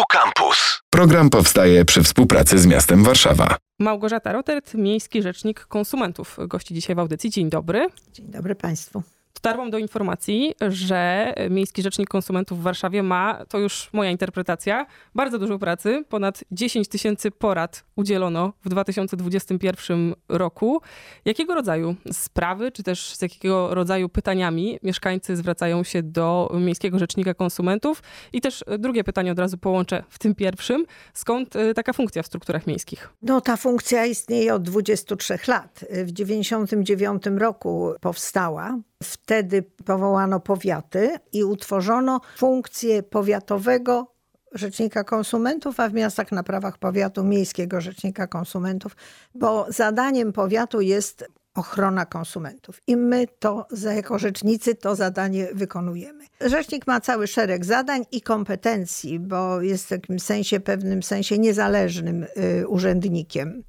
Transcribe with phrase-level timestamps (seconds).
[0.00, 0.80] Tu Campus.
[0.90, 3.56] Program powstaje przy współpracy z miastem Warszawa.
[3.78, 7.30] Małgorzata Rotert, Miejski Rzecznik Konsumentów, gości dzisiaj w audycji.
[7.30, 7.86] Dzień dobry.
[8.12, 9.02] Dzień dobry Państwu.
[9.42, 15.38] Dotarłam do informacji, że Miejski Rzecznik Konsumentów w Warszawie ma, to już moja interpretacja, bardzo
[15.38, 16.04] dużo pracy.
[16.08, 20.82] Ponad 10 tysięcy porad udzielono w 2021 roku.
[21.24, 27.34] Jakiego rodzaju sprawy, czy też z jakiego rodzaju pytaniami mieszkańcy zwracają się do Miejskiego Rzecznika
[27.34, 28.02] Konsumentów?
[28.32, 30.86] I też drugie pytanie od razu połączę w tym pierwszym.
[31.14, 33.10] Skąd y, taka funkcja w strukturach miejskich?
[33.22, 35.84] No ta funkcja istnieje od 23 lat.
[35.90, 38.78] W 1999 roku powstała.
[39.02, 44.12] Wtedy powołano powiaty i utworzono funkcję powiatowego
[44.52, 48.96] Rzecznika Konsumentów, a w miastach na prawach powiatu Miejskiego Rzecznika Konsumentów,
[49.34, 52.82] bo zadaniem powiatu jest ochrona konsumentów.
[52.86, 56.24] I my to jako rzecznicy to zadanie wykonujemy.
[56.40, 62.26] Rzecznik ma cały szereg zadań i kompetencji, bo jest w takim sensie, pewnym sensie niezależnym
[62.62, 63.62] y, urzędnikiem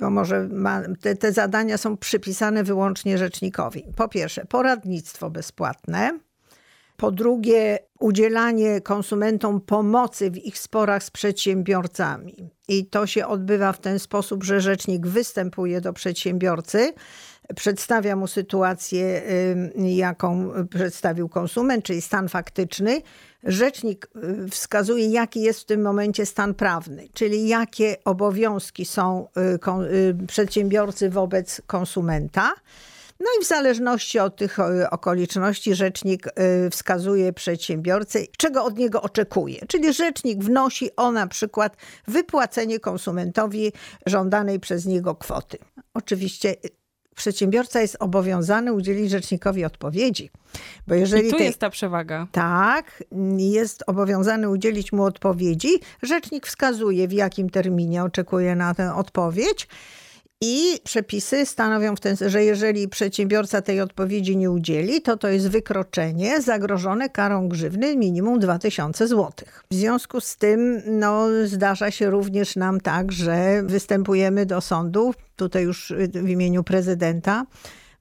[0.00, 3.84] bo może ma, te, te zadania są przypisane wyłącznie rzecznikowi.
[3.96, 6.18] Po pierwsze, poradnictwo bezpłatne.
[6.96, 12.50] Po drugie, udzielanie konsumentom pomocy w ich sporach z przedsiębiorcami.
[12.68, 16.92] I to się odbywa w ten sposób, że rzecznik występuje do przedsiębiorcy,
[17.56, 19.22] przedstawia mu sytuację,
[19.76, 23.02] jaką przedstawił konsument, czyli stan faktyczny.
[23.44, 24.08] Rzecznik
[24.46, 30.26] y, wskazuje, jaki jest w tym momencie stan prawny, czyli jakie obowiązki są y, y,
[30.26, 32.54] przedsiębiorcy wobec konsumenta.
[33.20, 34.58] No i w zależności od tych
[34.90, 36.26] okoliczności rzecznik
[36.70, 39.66] wskazuje przedsiębiorcę, czego od niego oczekuje.
[39.68, 41.76] Czyli rzecznik wnosi o na przykład
[42.08, 43.72] wypłacenie konsumentowi
[44.06, 45.58] żądanej przez niego kwoty.
[45.94, 46.54] Oczywiście
[47.18, 50.30] przedsiębiorca jest obowiązany udzielić rzecznikowi odpowiedzi.
[50.86, 51.44] Bo jeżeli I tu te...
[51.44, 52.26] jest ta przewaga.
[52.32, 53.04] Tak,
[53.36, 55.68] jest obowiązany udzielić mu odpowiedzi.
[56.02, 59.68] Rzecznik wskazuje, w jakim terminie oczekuje na tę odpowiedź.
[60.40, 65.48] I przepisy stanowią w ten że jeżeli przedsiębiorca tej odpowiedzi nie udzieli, to to jest
[65.48, 69.32] wykroczenie zagrożone karą grzywny minimum 2000 zł.
[69.70, 75.64] W związku z tym no, zdarza się również nam tak, że występujemy do sądu, tutaj
[75.64, 77.46] już w imieniu prezydenta,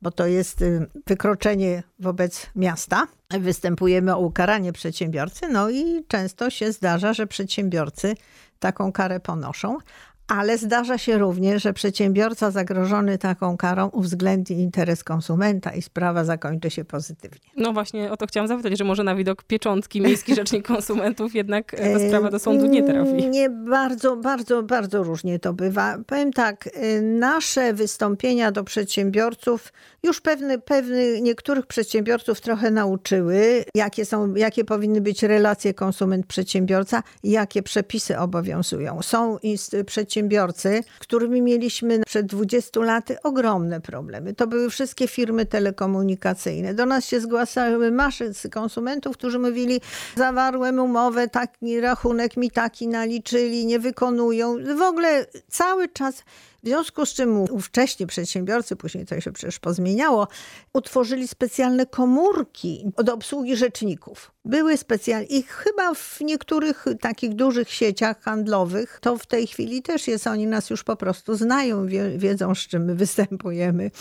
[0.01, 3.07] bo to jest y, wykroczenie wobec miasta.
[3.39, 8.15] Występujemy o ukaranie przedsiębiorcy, no i często się zdarza, że przedsiębiorcy
[8.59, 9.77] taką karę ponoszą,
[10.27, 16.69] ale zdarza się również, że przedsiębiorca zagrożony taką karą uwzględni interes konsumenta i sprawa zakończy
[16.69, 17.49] się pozytywnie.
[17.57, 21.71] No właśnie o to chciałam zapytać, że może na widok pieczątki Miejski Rzecznik Konsumentów jednak
[21.71, 23.29] ta sprawa do sądu nie trafi.
[23.29, 25.97] Nie, bardzo, bardzo, bardzo różnie to bywa.
[26.07, 29.73] Powiem tak, y, nasze wystąpienia do przedsiębiorców
[30.03, 37.63] już pewne, pewne niektórych przedsiębiorców trochę nauczyły, jakie są, jakie powinny być relacje konsument-przedsiębiorca, jakie
[37.63, 39.01] przepisy obowiązują.
[39.01, 39.37] Są
[39.85, 44.33] przedsiębiorcy przedsiębiorcy, którymi mieliśmy przed 20 laty ogromne problemy.
[44.33, 46.73] To były wszystkie firmy telekomunikacyjne.
[46.73, 49.81] Do nas się zgłaszały masy konsumentów, którzy mówili,
[50.15, 54.55] zawarłem umowę, taki rachunek mi taki naliczyli, nie wykonują.
[54.77, 56.23] W ogóle cały czas
[56.63, 60.27] w związku z czym ówcześni przedsiębiorcy, później to się przecież pozmieniało,
[60.73, 64.31] utworzyli specjalne komórki do obsługi rzeczników.
[64.45, 70.07] Były specjalne i chyba w niektórych takich dużych sieciach handlowych to w tej chwili też
[70.07, 70.27] jest.
[70.27, 73.91] Oni nas już po prostu znają, wiedzą z czym my występujemy.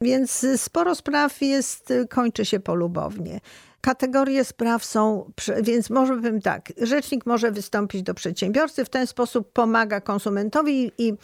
[0.00, 3.40] Więc sporo spraw jest, kończy się polubownie.
[3.80, 5.32] Kategorie spraw są,
[5.62, 11.14] więc może bym tak, rzecznik może wystąpić do przedsiębiorcy, w ten sposób pomaga konsumentowi i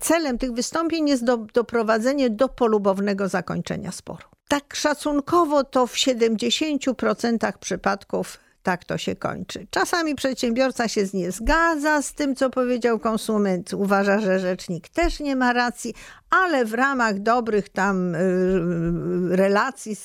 [0.00, 4.28] celem tych wystąpień jest do, doprowadzenie do polubownego zakończenia sporu.
[4.48, 9.66] Tak szacunkowo to w 70% przypadków tak to się kończy.
[9.70, 15.36] Czasami przedsiębiorca się nie zgadza z tym, co powiedział konsument, uważa, że rzecznik też nie
[15.36, 15.94] ma racji,
[16.30, 19.96] ale w ramach dobrych tam y, y, relacji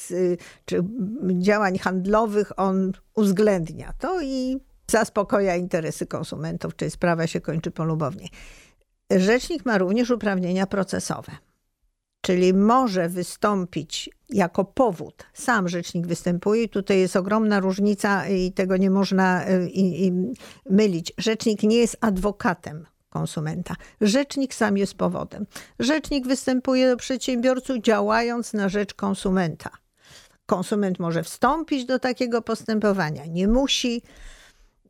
[0.65, 0.83] czy
[1.39, 8.27] działań handlowych on uwzględnia to i zaspokoja interesy konsumentów, czyli sprawa się kończy polubownie.
[9.12, 11.31] Rzecznik ma również uprawnienia procesowe
[12.21, 15.25] czyli może wystąpić jako powód.
[15.33, 16.68] Sam rzecznik występuje.
[16.68, 20.13] Tutaj jest ogromna różnica i tego nie można y, i, i
[20.69, 21.13] mylić.
[21.18, 23.75] Rzecznik nie jest adwokatem konsumenta.
[24.01, 25.45] Rzecznik sam jest powodem.
[25.80, 29.69] Rzecznik występuje do przedsiębiorców działając na rzecz konsumenta.
[30.45, 34.01] Konsument może wstąpić do takiego postępowania, nie musi.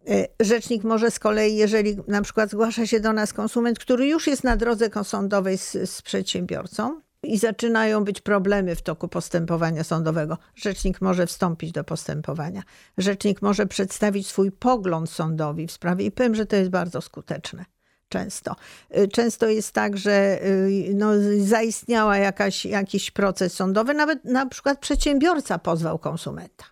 [0.10, 4.28] Y, rzecznik może z kolei, jeżeli na przykład zgłasza się do nas konsument, który już
[4.28, 10.38] jest na drodze sądowej z, z przedsiębiorcą, i zaczynają być problemy w toku postępowania sądowego.
[10.56, 12.64] Rzecznik może wstąpić do postępowania.
[12.98, 17.66] Rzecznik może przedstawić swój pogląd sądowi w sprawie i powiem, że to jest bardzo skuteczne.
[18.10, 18.56] Często.
[18.98, 24.80] Y, Często jest tak, że y, no, zaistniała jakaś, jakiś proces sądowy, nawet na przykład
[24.80, 26.66] przedsiębiorca pozwał konsumenta.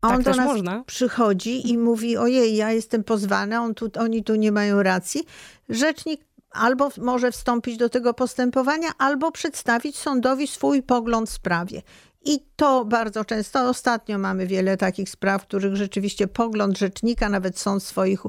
[0.00, 0.84] A Tak on do też nas można.
[0.86, 5.22] przychodzi i mówi: Ojej, ja jestem pozwany, on tu, oni tu nie mają racji.
[5.68, 11.82] Rzecznik albo może wstąpić do tego postępowania, albo przedstawić sądowi swój pogląd w sprawie.
[12.24, 17.58] I to bardzo często, ostatnio mamy wiele takich spraw, w których rzeczywiście pogląd rzecznika, nawet
[17.58, 18.20] sąd swoich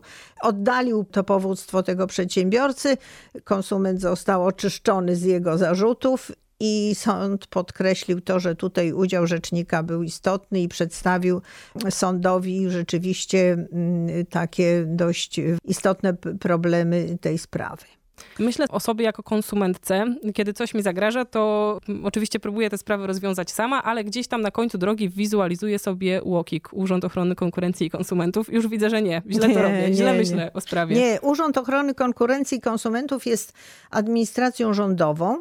[0.42, 2.98] oddalił to powództwo tego przedsiębiorcy.
[3.44, 10.04] Konsument został oczyszczony z jego zarzutów i sąd podkreślił to, że tutaj udział rzecznika był
[10.04, 11.42] istotny i przedstawił
[11.90, 17.99] sądowi rzeczywiście mm, takie dość istotne problemy tej sprawy.
[18.40, 20.06] Myślę o sobie jako konsumentce.
[20.34, 24.52] Kiedy coś mi zagraża, to oczywiście próbuję te sprawy rozwiązać sama, ale gdzieś tam na
[24.52, 28.54] końcu drogi wizualizuję sobie UOKiK, Urząd Ochrony Konkurencji i Konsumentów.
[28.54, 30.54] Już widzę, że nie, źle Nie, to robię, źle nie, myślę nie.
[30.54, 30.96] o sprawie.
[30.96, 33.54] Nie, Urząd Ochrony Konkurencji i Konsumentów jest
[33.92, 35.38] administracją rządową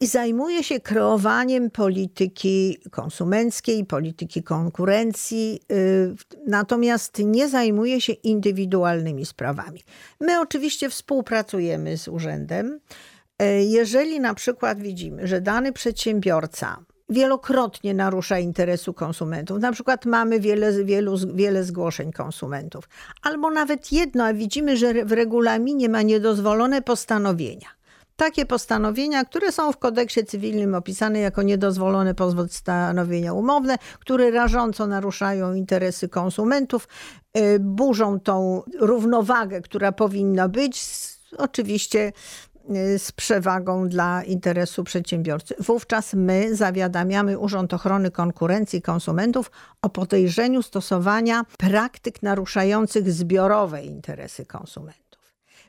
[0.00, 6.14] i zajmuje się kreowaniem polityki konsumenckiej, polityki konkurencji, y,
[6.46, 9.82] natomiast nie zajmuje się indywidualnymi sprawami.
[10.20, 12.80] My oczywiście współpracujemy z urzędem.
[13.38, 20.40] E, Jeżeli na przykład widzimy, że dany przedsiębiorca wielokrotnie narusza interesu konsumentów, na przykład mamy
[20.40, 22.88] wiele, wielu, wiele zgłoszeń konsumentów,
[23.22, 27.75] albo nawet jedno, a widzimy, że w regulaminie ma niedozwolone postanowienia.
[28.16, 35.54] Takie postanowienia, które są w kodeksie cywilnym opisane jako niedozwolone postanowienia umowne, które rażąco naruszają
[35.54, 36.88] interesy konsumentów,
[37.38, 40.84] y, burzą tą równowagę, która powinna być,
[41.38, 42.12] oczywiście
[42.76, 45.54] y, z przewagą dla interesu przedsiębiorcy.
[45.58, 49.50] Wówczas my zawiadamiamy Urząd Ochrony Konkurencji i Konsumentów
[49.82, 55.05] o podejrzeniu stosowania praktyk naruszających zbiorowe interesy konsumentów.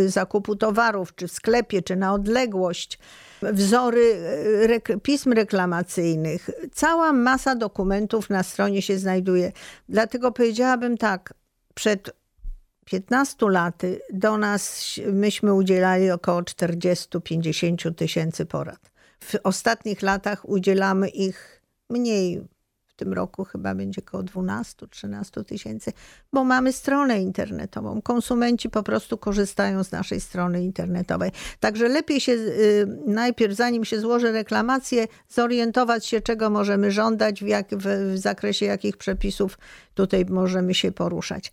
[0.07, 2.99] zakupu towarów, czy w sklepie, czy na odległość,
[3.43, 4.17] wzory
[4.67, 6.51] rek- pism reklamacyjnych.
[6.73, 9.53] Cała masa dokumentów na stronie się znajduje.
[9.89, 11.35] Dlatego powiedziałabym tak,
[11.75, 12.11] przed
[12.85, 18.91] 15 laty do nas myśmy udzielali około 40-50 tysięcy porad.
[19.21, 22.43] W ostatnich latach udzielamy ich mniej.
[23.00, 25.92] Tym roku chyba będzie około 12-13 tysięcy,
[26.33, 28.02] bo mamy stronę internetową.
[28.02, 31.30] Konsumenci po prostu korzystają z naszej strony internetowej.
[31.61, 37.47] Także lepiej się y, najpierw, zanim się złoży reklamację, zorientować się, czego możemy żądać, w,
[37.47, 39.59] jak, w, w zakresie jakich przepisów
[39.95, 41.52] tutaj możemy się poruszać.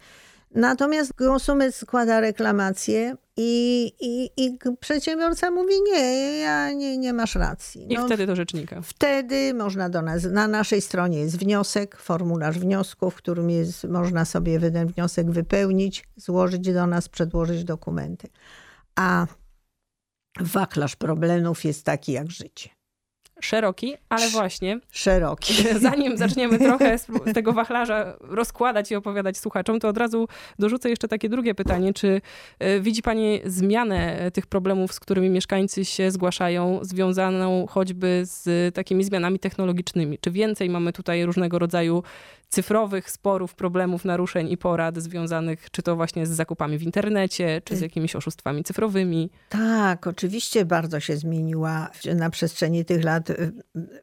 [0.56, 7.94] Natomiast konsument składa reklamację i, i, i przedsiębiorca mówi: Nie, ja nie, nie masz racji.
[7.94, 8.82] I No, wtedy do rzecznika.
[8.82, 14.26] Wtedy można do nas, na naszej stronie jest wniosek, formularz wniosków, w którym jest, można
[14.26, 18.28] sobie ten wniosek wypełnić, złożyć do nas, przedłożyć dokumenty.
[18.96, 19.28] A
[20.40, 22.77] wachlarz problemów jest taki jak życie.
[23.42, 25.54] Szeroki, ale właśnie, Szeroki.
[25.80, 30.28] zanim zaczniemy trochę z tego wachlarza rozkładać i opowiadać słuchaczom, to od razu
[30.60, 31.94] dorzucę jeszcze takie drugie pytanie.
[31.94, 32.22] Czy
[32.64, 38.76] y, widzi Pani zmianę e, tych problemów, z którymi mieszkańcy się zgłaszają, związaną choćby z
[38.76, 40.18] takimi zmianami technologicznymi?
[40.22, 42.04] Czy więcej mamy tutaj różnego rodzaju
[42.50, 47.76] cyfrowych sporów, problemów, naruszeń i porad związanych czy to właśnie z zakupami w internecie, czy
[47.76, 49.30] z jakimiś oszustwami cyfrowymi.
[49.50, 53.27] Tak, oczywiście bardzo się zmieniła na przestrzeni tych lat.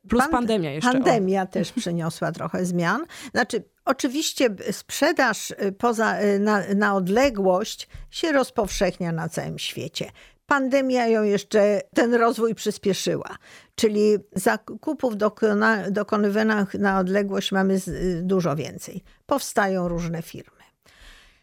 [0.09, 0.91] Plus Pan- pandemia jeszcze.
[0.91, 0.93] o.
[0.93, 3.07] Pandemia też przyniosła trochę zmian.
[3.31, 10.11] Znaczy, oczywiście sprzedaż y, poza, y, na, na odległość się rozpowszechnia na całym świecie.
[10.47, 13.37] Pandemia ją jeszcze, ten rozwój przyspieszyła.
[13.75, 19.03] Czyli zakupów dokona, dokonywanych na odległość mamy y, dużo więcej.
[19.27, 20.65] Powstają różne firmy.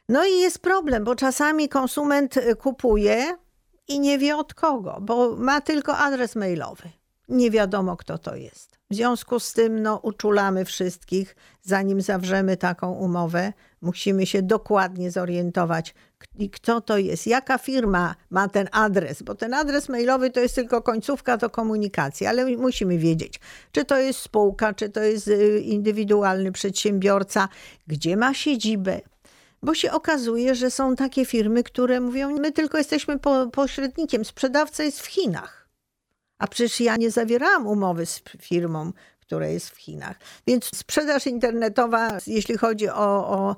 [0.10, 3.38] No i jest problem, bo czasami konsument y, kupuje
[3.88, 6.90] i nie wie od kogo, bo ma tylko adres mailowy.
[7.30, 8.82] Nie wiadomo, kto to jest.
[8.92, 15.94] W związku z tym no, uczulamy wszystkich, zanim zawrzemy taką umowę, musimy się dokładnie zorientować,
[16.51, 20.82] kto to jest, jaka firma ma ten adres, bo ten adres mailowy to jest tylko
[20.82, 23.40] końcówka do komunikacji, ale musimy wiedzieć,
[23.72, 27.48] czy to jest spółka, czy to jest y, indywidualny przedsiębiorca,
[27.88, 29.01] gdzie ma siedzibę,
[29.63, 34.84] bo się okazuje, że są takie firmy, które mówią, my tylko jesteśmy po, pośrednikiem, sprzedawca
[34.84, 35.61] jest w Chinach.
[36.41, 40.15] A przecież ja nie zawierałam umowy z firmą, która jest w Chinach.
[40.48, 43.55] Więc sprzedaż internetowa, jeśli chodzi o, o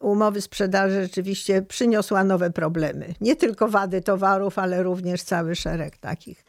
[0.00, 3.14] umowy sprzedaży, rzeczywiście przyniosła nowe problemy.
[3.20, 6.44] Nie tylko wady towarów, ale również cały szereg takich.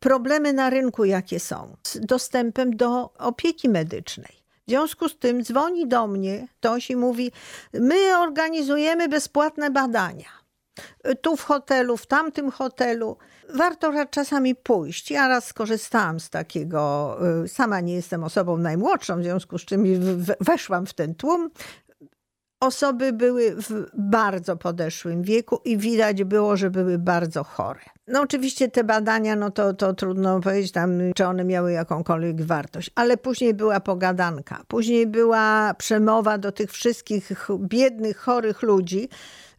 [0.00, 4.36] Problemy na rynku, jakie są z dostępem do opieki medycznej.
[4.66, 7.32] W związku z tym dzwoni do mnie ktoś i mówi:
[7.72, 10.45] My organizujemy bezpłatne badania.
[11.20, 13.16] Tu w hotelu, w tamtym hotelu.
[13.54, 15.10] Warto czasami pójść.
[15.10, 19.84] Ja raz skorzystałam z takiego, y, sama nie jestem osobą najmłodszą, w związku z czym
[20.40, 21.50] weszłam w ten tłum.
[22.60, 27.80] Osoby były w bardzo podeszłym wieku i widać było, że były bardzo chore.
[28.08, 32.90] No oczywiście te badania, no to, to trudno powiedzieć tam, czy one miały jakąkolwiek wartość,
[32.94, 39.08] ale później była pogadanka, później była przemowa do tych wszystkich ch- biednych, chorych ludzi,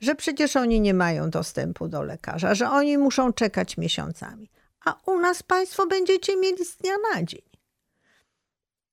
[0.02, 4.50] że przecież oni nie mają dostępu do lekarza, że oni muszą czekać miesiącami.
[4.86, 7.42] A u nas państwo będziecie mieli z dnia na dzień.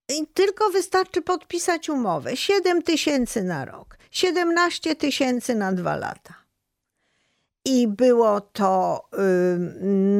[0.08, 2.36] I tylko wystarczy podpisać umowę.
[2.36, 6.43] 7 tysięcy na rok, 17 tysięcy na dwa lata.
[7.66, 9.08] I było to,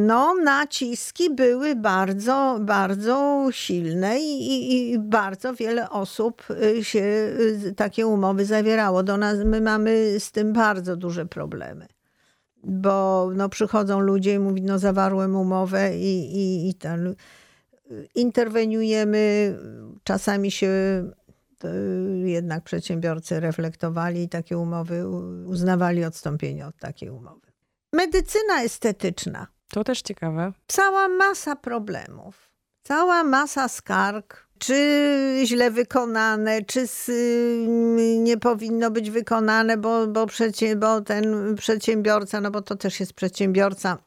[0.07, 7.03] no, naciski były bardzo, bardzo silne i, i, bardzo wiele osób y, się
[7.67, 9.03] y, takie umowy zawierało.
[9.03, 11.87] Do nas, my mamy z tym bardzo duże problemy.
[12.63, 17.15] Bo no, przychodzą ludzie i mówią, no zawarłem umowę i, i, i ten,
[18.15, 19.55] interweniujemy.
[20.05, 20.71] Czasami się
[22.25, 25.09] jednak przedsiębiorcy reflektowali i takie umowy
[25.47, 27.53] uznawali odstąpienie od takiej umowy.
[27.93, 29.47] Medycyna estetyczna.
[29.69, 30.53] To też ciekawe.
[30.67, 32.51] Cała masa problemów,
[32.83, 34.45] cała masa skarg.
[34.59, 37.11] Czy źle wykonane, czy z,
[38.19, 43.13] nie powinno być wykonane, bo, bo, przecie, bo ten przedsiębiorca, no bo to też jest
[43.13, 43.99] przedsiębiorca,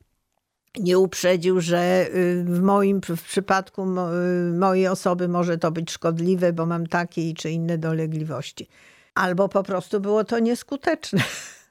[0.79, 6.53] nie uprzedził, że y, w moim w przypadku y, mojej osoby może to być szkodliwe,
[6.53, 8.67] bo mam takie czy inne dolegliwości.
[9.15, 11.21] Albo po prostu było to nieskuteczne.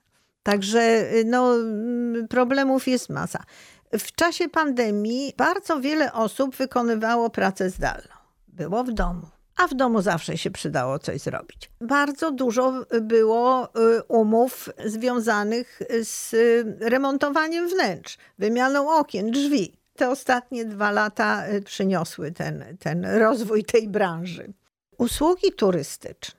[0.43, 3.45] Także y, no, mm, problemów jest masa.
[3.93, 8.15] W czasie pandemii bardzo wiele osób wykonywało pracę zdalną.
[8.49, 9.36] Było w domu.
[9.57, 11.71] A w domu zawsze się przydało coś zrobić.
[11.81, 19.73] Bardzo dużo było y, umów związanych z y, remontowaniem wnętrz, wymianą okien, drzwi.
[19.97, 24.53] Te ostatnie dwa lata y, przyniosły ten, ten rozwój tej branży.
[24.99, 26.36] Usługi turystyczne.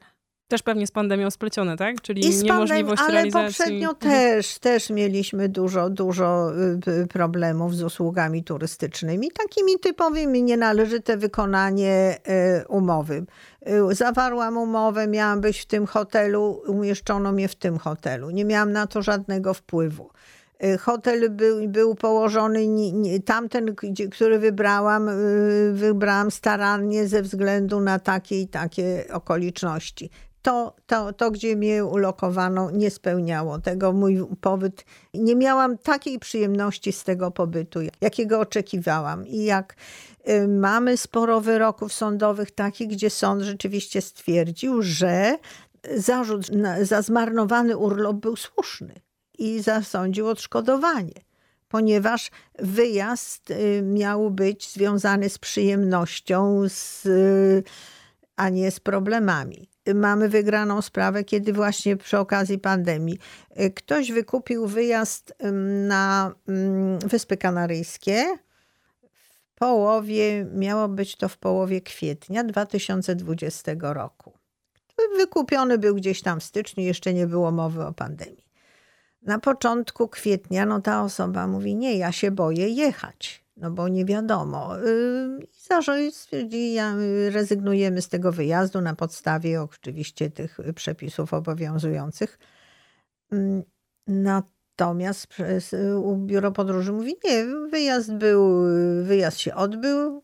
[0.48, 2.02] Też pewnie z pandemią splecione, tak?
[2.02, 3.48] Czyli I z pandem- niemożliwość ale realizacji.
[3.58, 4.12] poprzednio Mhm.
[4.12, 6.52] też, też mieliśmy dużo, dużo
[6.88, 12.18] y, y, problemów z usługami turystycznymi, takimi typowymi, nienależyte wykonanie
[12.64, 13.26] y, umowy.
[13.92, 18.30] Zawarłam umowę, miałam być w tym hotelu, umieszczono mnie w tym hotelu.
[18.30, 20.10] Nie miałam na to żadnego wpływu.
[20.80, 22.60] Hotel był, był położony,
[23.26, 23.76] tamten,
[24.12, 25.10] który wybrałam,
[25.74, 30.10] wybrałam starannie ze względu na takie i takie okoliczności
[30.42, 33.94] to, to, to, gdzie mnie ulokowano, nie spełniało tego.
[33.94, 39.28] Mój pobyt, nie miałam takiej przyjemności z tego pobytu, jakiego oczekiwałam.
[39.28, 39.76] I jak
[40.30, 45.38] y, mamy sporo wyroków sądowych takich, gdzie sąd rzeczywiście stwierdził, że
[45.96, 46.50] zarzut
[46.82, 48.94] za zmarnowany urlop był słuszny
[49.38, 51.28] i zasądził odszkodowanie.
[51.68, 57.64] Ponieważ wyjazd y, miał być związany z przyjemnością, z, y,
[58.36, 63.20] a nie z problemami mamy wygraną sprawę, kiedy właśnie przy okazji pandemii
[63.60, 65.34] y, ktoś wykupił wyjazd
[65.88, 66.34] na
[67.06, 68.26] Wyspy Kanaryjskie.
[69.12, 74.34] W połowie, miało być to w połowie kwietnia 2020 roku.
[75.18, 78.48] wykupiony był gdzieś tam w styczniu, jeszcze nie było mowy o pandemii.
[79.22, 84.06] Na początku kwietnia no ta osoba mówi, nie, ja się boję jechać, no bo nie
[84.06, 84.80] wiadomo.
[84.80, 92.40] Y, I zarząd stwierdzi, y, rezygnujemy z tego wyjazdu na podstawie oczywiście tych przepisów obowiązujących.
[94.08, 95.62] Natomiast y,
[96.18, 98.64] biuro podróży mówi, nie, wyjazd był,
[99.04, 100.24] wyjazd się odbył,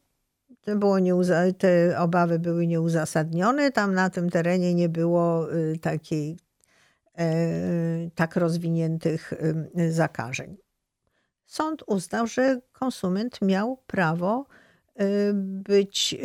[0.62, 5.48] to było nieuza- te obawy były nieuzasadnione, tam na tym terenie nie było
[5.82, 6.38] takiej
[7.18, 9.34] E, tak rozwiniętych
[9.90, 10.58] zakażeń.
[11.54, 14.46] Sąd uznał, że konsument miał prawo
[14.96, 16.16] e, być,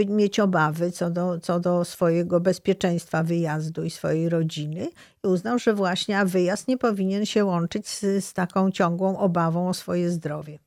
[0.00, 4.88] e, mieć obawy co do, co do swojego bezpieczeństwa wyjazdu i swojej rodziny
[5.24, 9.74] i uznał, że właśnie wyjazd nie powinien się łączyć z, z taką ciągłą obawą o
[9.74, 10.58] swoje zdrowie.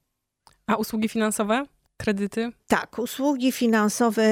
[0.67, 1.65] A usługi finansowe?
[1.97, 2.51] Kredyty?
[2.67, 4.23] Tak, usługi finansowe.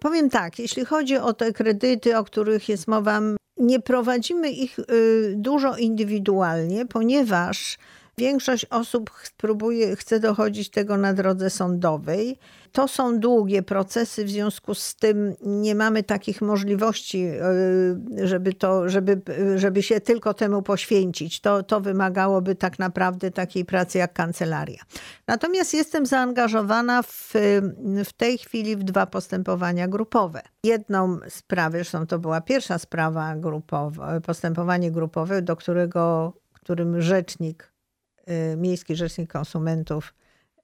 [0.00, 3.20] Powiem tak, jeśli chodzi o te kredyty, o których jest mowa,
[3.56, 7.78] nie prowadzimy ich y, dużo indywidualnie, ponieważ
[8.20, 12.38] większość osób próbuje, chce dochodzić tego na drodze sądowej.
[12.72, 18.88] To są długie procesy, w związku z tym nie mamy takich możliwości, y, żeby, to,
[18.88, 19.20] żeby,
[19.56, 21.40] żeby się tylko temu poświęcić.
[21.40, 24.82] To, to wymagałoby tak naprawdę takiej pracy jak kancelaria.
[25.26, 27.32] Natomiast jestem zaangażowana w,
[28.04, 30.42] w tej chwili w dwa postępowania grupowe.
[30.64, 37.75] Jedną sprawę, zresztą to była pierwsza sprawa grupowa, postępowanie grupowe, do którego, którym rzecznik,
[38.56, 40.14] miejski rzecznik konsumentów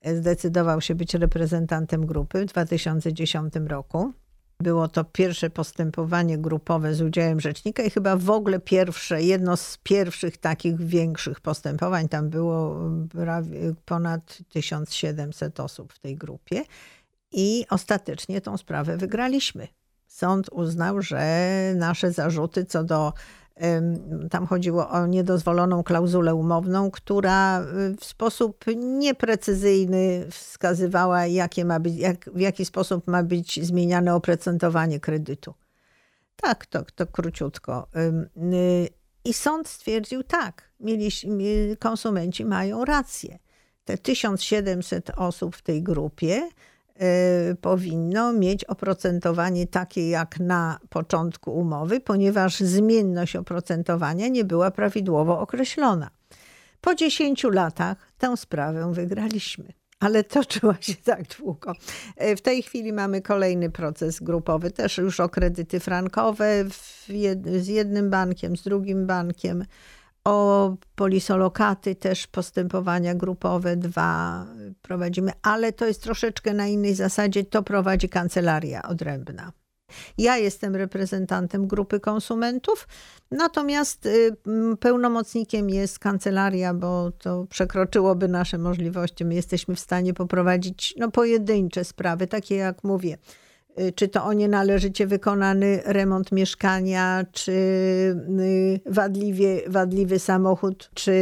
[0.05, 4.13] zdecydował się być reprezentantem grupy w 2010 roku.
[4.61, 9.79] Było to pierwsze postępowanie grupowe z udziałem rzecznika i chyba w ogóle pierwsze, jedno z
[9.83, 12.09] pierwszych takich większych postępowań.
[12.09, 16.63] Tam było prawie ponad 1700 osób w tej grupie
[17.33, 19.69] i ostatecznie tą sprawę wygraliśmy.
[20.07, 23.13] Sąd uznał, że nasze zarzuty co do
[24.31, 31.97] tam chodziło o niedozwoloną klauzulę umowną, która y, w sposób nieprecyzyjny wskazywała, jakie ma być,
[31.97, 35.55] jak, w jaki sposób ma być zmieniane oprocentowanie kredytu.
[36.37, 37.89] Tak, to, to króciutko.
[38.37, 38.89] Y,
[39.25, 41.09] I sąd stwierdził tak, mieli,
[41.79, 43.39] konsumenci mają rację.
[43.85, 46.49] Te 1700 osób w tej grupie
[47.61, 56.11] powinno mieć oprocentowanie takie jak na początku umowy, ponieważ zmienność oprocentowania nie była prawidłowo określona.
[56.81, 59.73] Po 10 latach tę sprawę wygraliśmy.
[60.01, 61.73] Ale toczyła się tak długo.
[62.23, 66.65] Y, w tej chwili mamy kolejny proces grupowy, też już o kredyty frankowe
[67.09, 69.65] jed z jednym bankiem, z drugim bankiem
[70.25, 74.47] o polisolokaty też postępowania grupowe dwa
[74.83, 77.45] prowadzimy, ale to jest troszeczkę na innej zasadzie.
[77.45, 79.53] To prowadzi kancelaria odrębna.
[80.19, 82.89] Ja jestem reprezentantem grupy konsumentów,
[83.31, 84.37] natomiast y,
[84.81, 89.25] pełnomocnikiem jest kancelaria, bo to przekroczyłoby nasze możliwości.
[89.25, 93.19] My jesteśmy w stanie poprowadzić no, pojedyncze sprawy, takie jak mówię
[93.95, 101.13] czy to o nienależycie wykonany remont mieszkania, czy y, wadliwie, wadliwy samochód, czy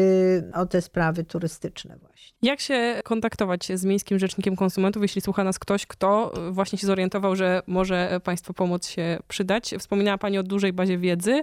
[0.55, 2.11] o te sprawy turystyczne właśnie.
[2.43, 7.37] Jak się kontaktować z Miejskim Rzecznikiem Konsumentów, jeśli słucha nas ktoś, kto właśnie się zorientował,
[7.37, 9.75] że może Państwu pomoc się przydać?
[9.79, 11.41] Wspominała Pani o dużej bazie wiedzy,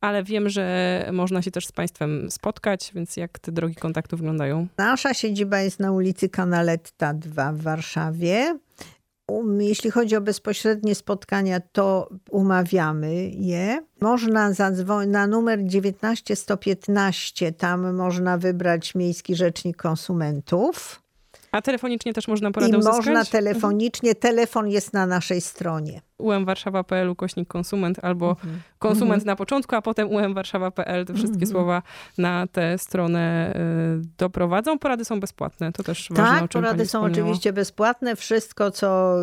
[0.00, 4.66] ale wiem, że można się też z Państwem spotkać, więc jak te drogi kontaktu wyglądają?
[4.78, 8.58] Nasza siedziba jest na ulicy Kanaletta 2 w Warszawie.
[9.58, 13.82] Jeśli chodzi o bezpośrednie spotkania, to umawiamy je.
[14.00, 21.01] Można zadzwonić na numer 19115, tam można wybrać Miejski Rzecznik Konsumentów.
[21.52, 23.06] A telefonicznie też można poradę I uzyskać?
[23.06, 28.60] można telefonicznie, telefon jest na naszej stronie umwarszawa.pl ukośnik konsument albo mhm.
[28.78, 29.26] konsument mhm.
[29.26, 31.06] na początku, a potem umwarszawa.pl.
[31.06, 31.50] Te wszystkie mhm.
[31.50, 31.82] słowa
[32.18, 33.54] na tę stronę
[34.02, 34.78] y, doprowadzą.
[34.78, 38.16] Porady są bezpłatne, to też ważne, Tak, porady są oczywiście bezpłatne.
[38.16, 39.16] Wszystko, co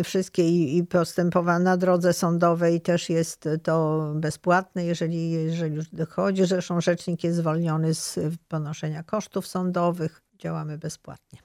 [0.00, 5.88] y, wszystkie i, i postępowa na drodze sądowej też jest to bezpłatne, jeżeli, jeżeli już
[5.88, 6.44] dochodzi.
[6.44, 10.22] Zresztą rzecznik jest zwolniony z ponoszenia kosztów sądowych.
[10.38, 11.38] Działamy bezpłatnie.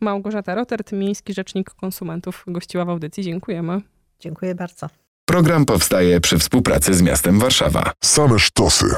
[0.00, 3.22] Małgorzata Rotert, Miejski Rzecznik Konsumentów, gościła w audycji.
[3.22, 3.80] Dziękujemy.
[4.20, 4.88] Dziękuję bardzo.
[5.24, 7.92] Program powstaje przy współpracy z miastem Warszawa.
[8.04, 8.94] Same sztosy.